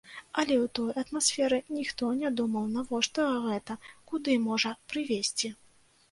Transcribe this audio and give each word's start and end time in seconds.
Але 0.41 0.55
ў 0.59 0.67
той 0.77 0.93
атмасферы 1.01 1.57
ніхто 1.75 2.07
не 2.21 2.31
думаў, 2.39 2.63
навошта 2.77 3.25
гэта, 3.43 3.75
куды 4.13 4.33
можа 4.47 4.73
прывесці. 4.95 5.53